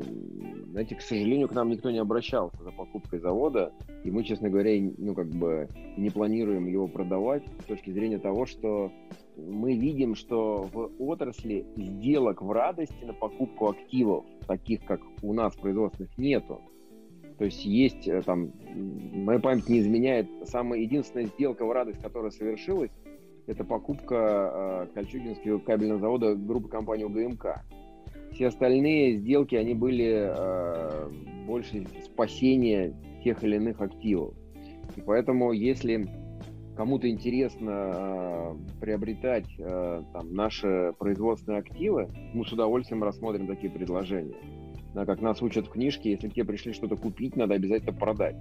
[0.73, 3.73] знаете, к сожалению, к нам никто не обращался за покупкой завода,
[4.05, 8.45] и мы, честно говоря, ну, как бы не планируем его продавать с точки зрения того,
[8.45, 8.93] что
[9.39, 15.57] мы видим, что в отрасли сделок в радости на покупку активов, таких как у нас
[15.57, 16.61] производственных, нету.
[17.39, 18.53] То есть есть э, там,
[19.15, 22.91] моя память не изменяет, самая единственная сделка в радость, которая совершилась,
[23.47, 27.65] это покупка э, Кольчугинского кабельного завода группы компании УГМК.
[28.35, 31.09] Все остальные сделки, они были э,
[31.47, 32.93] больше спасения
[33.23, 34.35] тех или иных активов.
[34.97, 36.09] И поэтому, если
[36.77, 44.35] кому-то интересно э, приобретать э, там, наши производственные активы, мы с удовольствием рассмотрим такие предложения.
[44.95, 48.37] Да, как нас учат в книжке, если тебе пришли что-то купить, надо обязательно продать.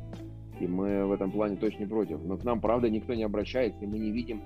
[0.60, 2.24] И мы в этом плане точно не против.
[2.24, 4.42] Но к нам, правда, никто не обращается, и мы не видим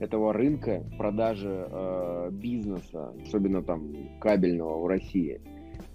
[0.00, 5.40] этого рынка продажи э, бизнеса, особенно там кабельного в России.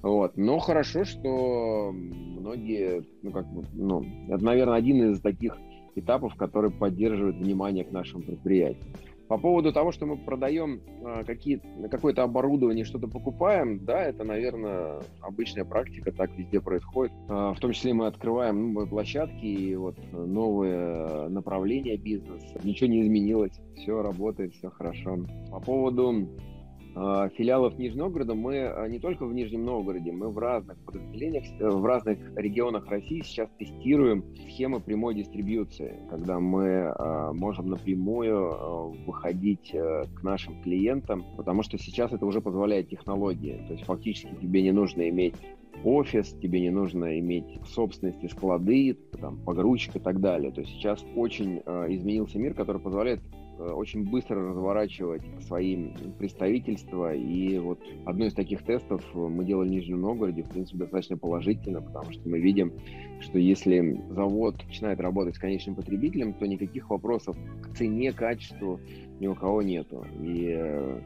[0.02, 0.38] Вот.
[0.38, 5.58] Но хорошо, что многие, ну как бы, ну, это, наверное, один из таких
[5.96, 8.94] этапов, который поддерживает внимание к нашим предприятиям.
[9.28, 15.02] По поводу того, что мы продаем э, какие, какое-то оборудование, что-то покупаем, да, это, наверное,
[15.22, 17.14] обычная практика, так везде происходит.
[17.30, 22.60] Э, в том числе мы открываем новые площадки и вот новые направления бизнеса.
[22.64, 25.18] Ничего не изменилось, все работает, все хорошо.
[25.50, 26.53] По поводу а,
[26.94, 31.70] филиалов Нижнего Новгорода мы а, не только в Нижнем Новгороде, мы в разных подразделениях, э,
[31.70, 39.72] в разных регионах России сейчас тестируем схемы прямой дистрибьюции, когда мы а, можем напрямую выходить
[39.74, 43.64] э, к нашим клиентам, потому что сейчас это уже позволяет технологии.
[43.68, 45.36] То есть фактически тебе не нужно иметь
[45.84, 50.52] офис, тебе не нужно иметь в собственности склады, там, погрузчик и так далее.
[50.52, 53.22] То есть сейчас очень э, изменился мир, который позволяет
[53.60, 57.14] очень быстро разворачивать свои представительства.
[57.14, 61.82] И вот одно из таких тестов мы делали в Нижнем Новгороде, в принципе, достаточно положительно,
[61.82, 62.74] потому что мы видим,
[63.22, 68.80] что если завод начинает работать с конечным потребителем, то никаких вопросов к цене, качеству
[69.20, 70.06] ни у кого нету.
[70.22, 71.00] И э,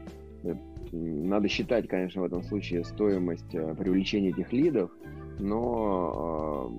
[0.92, 4.90] надо считать, конечно, в этом случае стоимость привлечения этих лидов,
[5.38, 6.72] но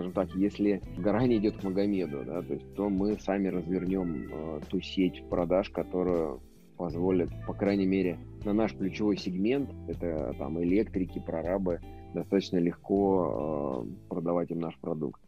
[0.00, 4.28] скажем так, если гора не идет к Магомеду, да, то есть, то мы сами развернем
[4.32, 6.38] э, ту сеть продаж, которая
[6.78, 11.80] позволит, по крайней мере, на наш ключевой сегмент, это там электрики, прорабы,
[12.14, 15.20] достаточно легко э, продавать им наш продукт.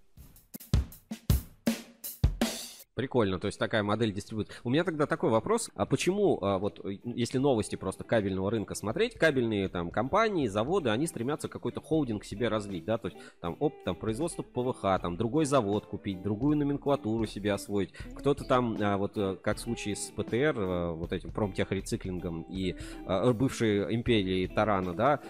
[2.94, 4.52] Прикольно, то есть такая модель дистрибуции.
[4.64, 9.14] У меня тогда такой вопрос, а почему, а, вот если новости просто кабельного рынка смотреть,
[9.14, 13.82] кабельные там компании, заводы, они стремятся какой-то холдинг себе развить, да, то есть там, оп,
[13.84, 19.16] там производство ПВХ, там другой завод купить, другую номенклатуру себе освоить, кто-то там, а, вот
[19.16, 22.76] э, как в случае с ПТР, а, вот этим промтехрециклингом и
[23.06, 25.20] бывшей империей Тарана, да,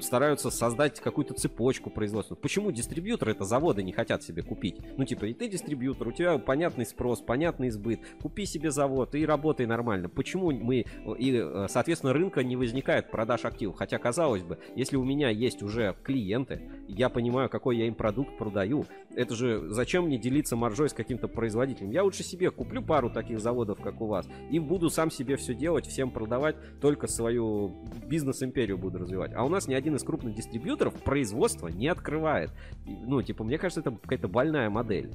[0.00, 2.34] стараются создать какую-то цепочку производства.
[2.34, 4.76] Почему дистрибьюторы это заводы не хотят себе купить?
[4.96, 9.14] Ну, типа, и ты дистрибьютор, у тебя понятный спрос, спрос, понятный избыт, купи себе завод
[9.14, 10.08] и работай нормально.
[10.08, 10.84] Почему мы,
[11.18, 13.76] и, э, соответственно, рынка не возникает продаж активов?
[13.76, 18.36] Хотя, казалось бы, если у меня есть уже клиенты, я понимаю, какой я им продукт
[18.38, 21.90] продаю, это же зачем мне делиться маржой с каким-то производителем?
[21.90, 25.54] Я лучше себе куплю пару таких заводов, как у вас, и буду сам себе все
[25.54, 27.74] делать, всем продавать, только свою
[28.06, 29.32] бизнес-империю буду развивать.
[29.34, 32.50] А у нас ни один из крупных дистрибьюторов производство не открывает.
[32.86, 35.10] Ну, типа, мне кажется, это какая-то больная модель.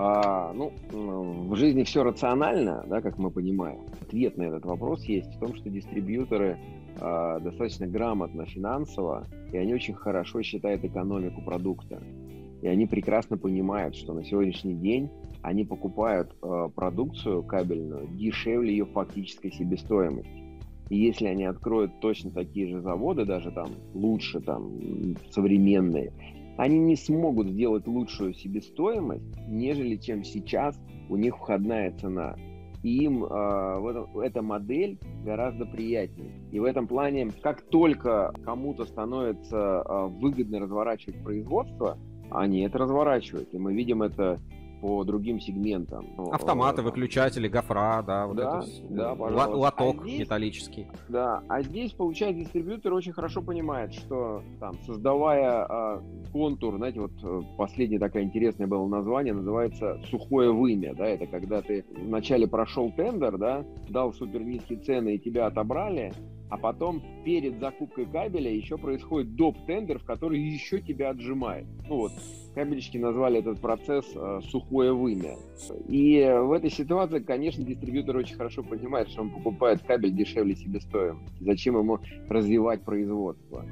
[0.00, 3.80] А, ну, в жизни все рационально, да, как мы понимаем.
[4.00, 6.56] Ответ на этот вопрос есть в том, что дистрибьюторы
[7.00, 12.00] а, достаточно грамотно финансово, и они очень хорошо считают экономику продукта.
[12.62, 15.10] И они прекрасно понимают, что на сегодняшний день
[15.42, 20.60] они покупают э, продукцию кабельную дешевле ее фактической себестоимости.
[20.90, 24.80] И если они откроют точно такие же заводы, даже там лучше, там
[25.30, 26.12] современные,
[26.58, 32.36] они не смогут сделать лучшую себестоимость, нежели чем сейчас у них входная цена.
[32.82, 36.32] И им э, в этом, эта модель гораздо приятнее.
[36.50, 41.96] И в этом плане, как только кому-то становится э, выгодно разворачивать производство,
[42.30, 43.54] они это разворачивают.
[43.54, 44.40] И мы видим это
[44.80, 46.06] по другим сегментам.
[46.32, 50.86] Автоматы, э, выключатели, гофра, да, вот да, это да, лоток а здесь, металлический.
[51.08, 57.12] Да, а здесь, получается, дистрибьютор очень хорошо понимает, что там, создавая а, контур, знаете, вот
[57.22, 62.92] э, последнее такое интересное было название, называется сухое вымя, да, это когда ты вначале прошел
[62.92, 66.12] тендер, да, дал супер низкие цены и тебя отобрали,
[66.50, 69.56] а потом перед закупкой кабеля еще происходит доп.
[69.66, 71.66] тендер, в который еще тебя отжимает.
[71.88, 72.12] Ну вот,
[72.54, 75.36] кабельщики назвали этот процесс э, сухое вымя.
[75.88, 81.32] И в этой ситуации, конечно, дистрибьютор очень хорошо понимает, что он покупает кабель дешевле себестоимости.
[81.40, 83.64] Зачем ему развивать производство?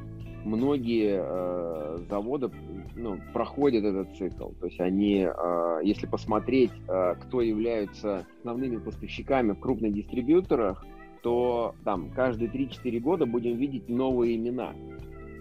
[0.45, 2.51] Многие э, заводы
[2.95, 4.51] ну, проходят этот цикл.
[4.61, 10.87] То есть они, э, если посмотреть, э, кто являются основными поставщиками в крупных дистрибьюторах,
[11.27, 14.75] то там каждые 3-4 года будем видеть новые имена.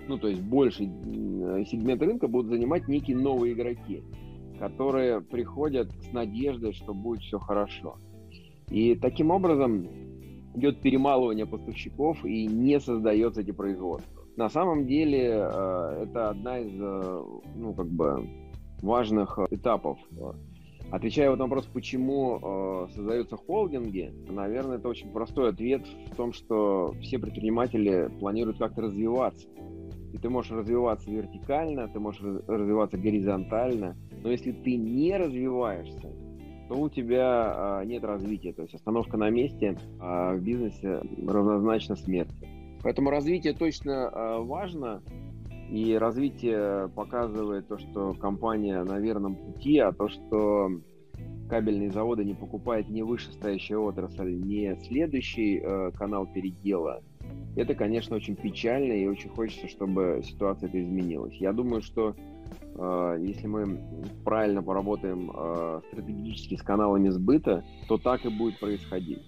[0.07, 4.01] Ну, то есть больше сегмент рынка будут занимать некие новые игроки,
[4.57, 7.99] которые приходят с надеждой, что будет все хорошо.
[8.71, 9.87] И таким образом
[10.55, 14.23] идет перемалывание поставщиков и не создается эти производства.
[14.37, 17.23] На самом деле э, это одна из э,
[17.57, 18.27] ну, как бы
[18.81, 19.99] важных этапов
[20.91, 26.31] Отвечая вот на вопрос, почему э, создаются холдинги, наверное, это очень простой ответ в том,
[26.31, 29.47] что все предприниматели планируют как-то развиваться.
[30.13, 36.13] И ты можешь развиваться вертикально, ты можешь развиваться горизонтально, но если ты не развиваешься,
[36.69, 38.53] то у тебя э, нет развития.
[38.53, 42.47] То есть остановка на месте э, в бизнесе равнозначно смерти.
[42.81, 45.01] Поэтому развитие точно э, важно,
[45.69, 50.69] и развитие показывает то, что компания на верном пути, а то, что
[51.49, 57.01] кабельные заводы не покупают не вышестоящая отрасль, не следующий э, канал передела,
[57.55, 61.35] это, конечно, очень печально и очень хочется, чтобы ситуация это изменилась.
[61.35, 62.15] Я думаю, что
[62.75, 63.79] э, если мы
[64.25, 69.23] правильно поработаем э, стратегически с каналами сбыта, то так и будет происходить.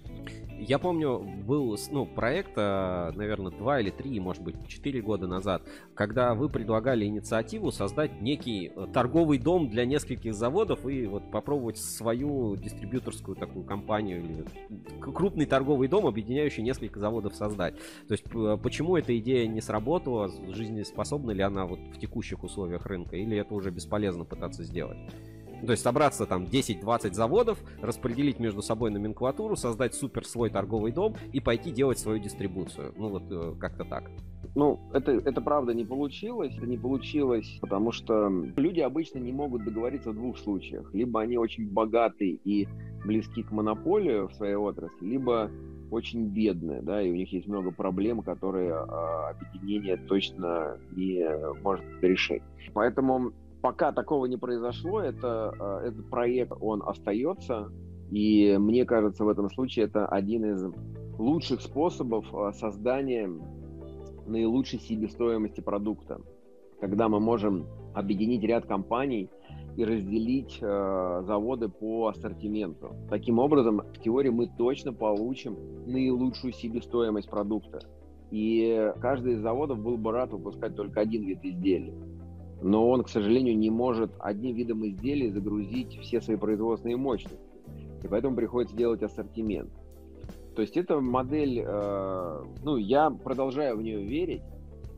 [0.60, 5.62] Я помню, был ну, проект, э, наверное, два или три, может быть, четыре года назад,
[5.94, 11.78] когда вы предлагали инициативу создать некий э, торговый дом для нескольких заводов и вот попробовать
[11.78, 14.46] свою дистрибьюторскую такую компанию или
[15.00, 17.76] крупный торговый дом, объединяющий несколько заводов создать.
[18.08, 18.24] То есть
[18.64, 23.54] почему эта идея не сработала, жизнеспособна ли она вот в текущих условиях рынка, или это
[23.54, 24.98] уже бесполезно пытаться сделать?
[25.66, 31.16] То есть собраться там 10-20 заводов, распределить между собой номенклатуру, создать супер свой торговый дом
[31.34, 32.94] и пойти делать свою дистрибуцию.
[32.98, 34.10] Ну вот э, как-то так.
[34.56, 36.56] Ну, это, это правда не получилось.
[36.58, 40.94] Это не получилось, потому что люди обычно не могут договориться в двух случаях.
[40.94, 42.68] Либо они очень богаты и
[43.06, 45.52] близки к монополию в своей отрасли, либо
[45.92, 51.26] очень бедные, да, и у них есть много проблем, которые э, объединение точно не
[51.62, 52.44] может решить.
[52.74, 53.32] Поэтому
[53.68, 57.70] пока такого не произошло, это, э, этот проект, он остается,
[58.10, 60.64] и мне кажется, в этом случае это один из
[61.18, 63.30] лучших способов э, создания
[64.26, 66.22] наилучшей себестоимости продукта,
[66.80, 69.30] когда мы можем объединить ряд компаний
[69.76, 72.96] и разделить э, заводы по ассортименту.
[73.10, 77.82] Таким образом, в теории мы точно получим наилучшую себестоимость продукта.
[78.32, 82.17] И каждый из заводов был бы рад выпускать только один вид изделия.
[82.62, 87.38] Но он, к сожалению, не может одним видом изделий загрузить все свои производственные мощности.
[88.04, 89.70] И поэтому приходится делать ассортимент.
[90.56, 94.42] То есть эта модель, э, ну, я продолжаю в нее верить,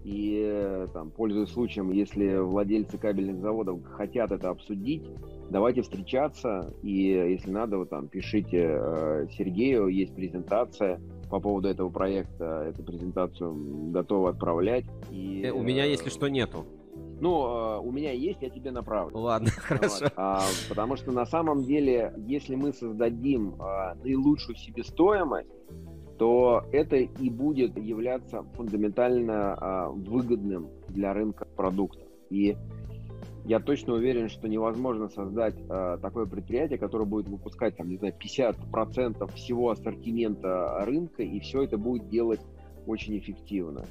[0.06, 5.04] и, э, там, пользуясь случаем, если владельцы кабельных заводов хотят это обсудить,
[5.50, 11.90] давайте встречаться, и если надо, вот, там, пишите э, Сергею, есть презентация по поводу этого
[11.90, 14.86] проекта, эту презентацию готовы отправлять.
[15.12, 16.66] И, э, У меня, если что, нету.
[17.22, 19.18] Ну, э, у меня есть, я тебе направлю.
[19.18, 20.06] Ладно, хорошо.
[20.06, 20.14] Вот.
[20.16, 25.50] А, потому что на самом деле, если мы создадим а, наилучшую себестоимость,
[26.18, 32.04] то это и будет являться фундаментально а, выгодным для рынка продукта.
[32.30, 32.58] И
[33.46, 38.14] я точно уверен, что невозможно создать а, такое предприятие, которое будет выпускать, там, не знаю,
[38.20, 42.42] 50% всего ассортимента рынка, и все это будет делать
[42.90, 43.86] очень эффективно.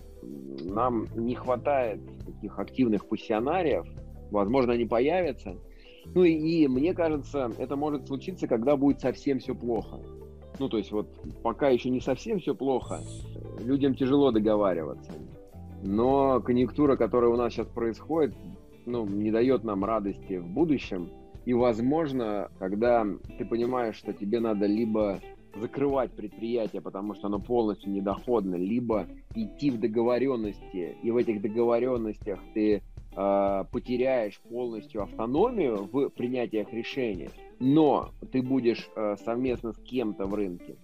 [0.64, 3.86] Нам не хватает таких активных пассионариев,
[4.30, 5.56] возможно, они появятся.
[6.14, 9.98] Ну и, и мне кажется, это может случиться, когда будет совсем все плохо.
[10.58, 11.08] Ну, то есть вот
[11.42, 13.00] пока еще не совсем все плохо,
[13.60, 15.12] людям тяжело договариваться.
[15.82, 18.34] Но конъюнктура, которая у нас сейчас происходит,
[18.84, 21.08] ну, не дает нам радости в будущем.
[21.44, 23.06] И, возможно, когда
[23.38, 25.20] ты понимаешь, что тебе надо либо
[25.54, 32.38] закрывать предприятие, потому что оно полностью недоходно, либо идти в договоренности, и в этих договоренностях
[32.54, 32.82] ты
[33.16, 40.34] э, потеряешь полностью автономию в принятиях решений, но ты будешь э, совместно с кем-то в
[40.34, 40.76] рынке,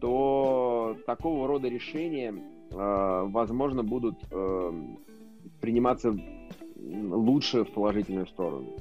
[0.00, 2.34] то такого рода решения,
[2.70, 4.72] э, возможно, будут э,
[5.60, 6.16] приниматься
[6.76, 8.76] лучше в положительную сторону.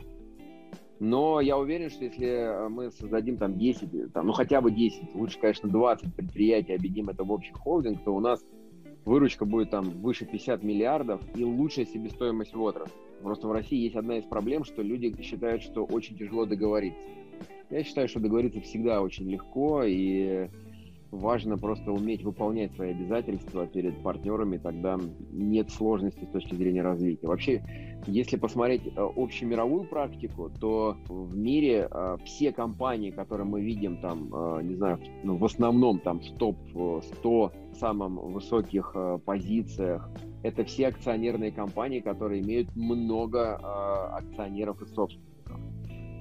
[1.00, 5.16] Но я уверен, что если э, мы создадим там 10, там, ну хотя бы 10,
[5.16, 8.44] лучше, конечно, 20 предприятий, объединим это в общий холдинг, то у нас
[9.06, 12.94] выручка будет там выше 50 миллиардов и лучшая себестоимость в отрасли.
[13.24, 17.00] Просто в России есть одна из проблем, что люди считают, что очень тяжело договориться.
[17.70, 20.50] Я считаю, что договориться всегда очень легко, и
[21.12, 25.00] важно просто уметь выполнять свои обязательства перед партнерами, тогда
[25.32, 27.28] нет сложности с точки зрения развития.
[27.28, 27.64] Вообще,
[28.08, 34.30] если посмотреть э, общемировую практику, то в мире э, все компании, которые мы видим там,
[34.34, 38.96] э, не знаю, ну, в основном там в топ-100 самых высоких
[39.26, 40.10] позициях,
[40.44, 45.29] это все акционерные компании, которые имеют много акционеров и собственников.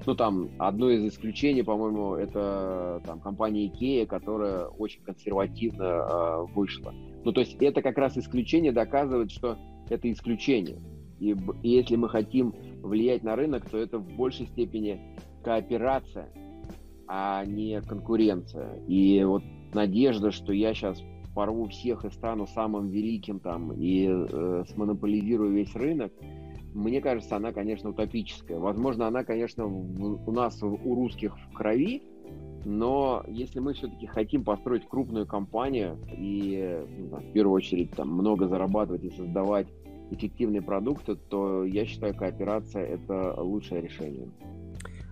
[0.08, 6.94] Ну, там, одно из исключений, по-моему, это там компания IKEA, которая очень консервативно э, вышла.
[7.24, 9.58] Ну, то есть это как раз исключение доказывает, что
[9.90, 10.78] это исключение.
[11.20, 14.98] И, и если мы хотим влиять на рынок, то это в большей степени
[15.44, 16.30] кооперация,
[17.06, 18.82] а не конкуренция.
[18.86, 19.42] И вот
[19.74, 21.02] надежда, что я сейчас
[21.34, 26.14] порву всех и стану самым великим там и э, смонополизирую весь рынок,
[26.74, 28.58] мне кажется, она, конечно, утопическая.
[28.58, 32.02] Возможно, она, конечно, у нас, у русских в крови,
[32.64, 38.48] но если мы все-таки хотим построить крупную компанию и, ну, в первую очередь, там, много
[38.48, 39.68] зарабатывать и создавать
[40.10, 44.28] эффективные продукты, то я считаю, кооперация– это лучшее решение.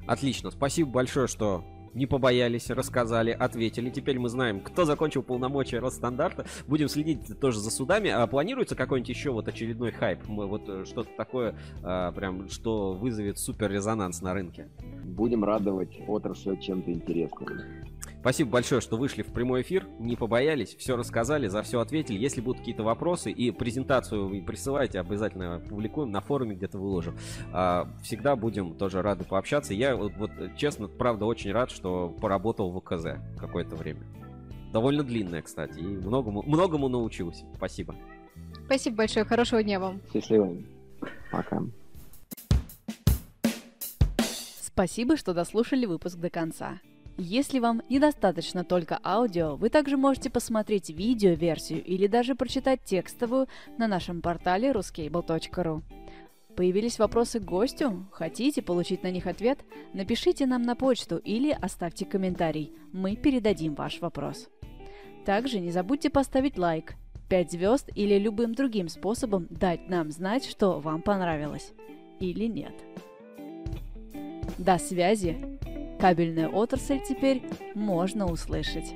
[0.07, 0.51] Отлично.
[0.51, 1.65] Спасибо большое, что
[1.97, 3.91] не побоялись, рассказали, ответили.
[3.91, 6.45] Теперь мы знаем, кто закончил полномочия Росстандарта.
[6.69, 8.11] Будем следить тоже за судами.
[8.11, 10.21] А планируется какой-нибудь еще вот очередной хайп?
[10.29, 14.69] Мы вот э, что-то такое, а, прям, что вызовет супер резонанс на рынке?
[15.05, 17.49] Будем радовать отрасль чем-то интересным.
[18.27, 22.19] Спасибо большое, что вышли в прямой эфир, не побоялись, все рассказали, за все ответили.
[22.19, 27.17] Если будут какие-то вопросы и презентацию вы присылайте, обязательно публикуем, на форуме где-то выложим.
[27.53, 29.75] А, всегда будем тоже рады пообщаться.
[29.75, 34.03] Я вот, вот честно, правда, очень рад, что поработал в КЗ какое-то время.
[34.73, 37.45] Довольно длинное, кстати, и многому, многому научился.
[37.55, 37.95] Спасибо.
[38.65, 40.01] Спасибо большое, хорошего дня вам.
[40.13, 40.53] Счастливо.
[41.31, 41.63] Пока.
[44.61, 46.81] Спасибо, что дослушали выпуск до конца.
[47.19, 53.49] Если вам недостаточно только аудио, вы также можете посмотреть видео-версию или даже прочитать текстовую
[53.79, 55.83] на нашем портале ruscable.ru.
[56.57, 58.07] Появились вопросы к гостю?
[58.13, 59.61] Хотите получить на них ответ?
[59.95, 62.73] Напишите нам на почту или оставьте комментарий.
[62.93, 64.49] Мы передадим ваш вопрос.
[65.25, 66.95] Также не забудьте поставить лайк,
[67.29, 71.73] 5 звезд или любым другим способом дать нам знать, что вам понравилось.
[72.21, 72.75] Или нет.
[74.59, 75.56] До связи!
[75.99, 77.43] Кабельная отрасль теперь
[77.75, 78.95] можно услышать.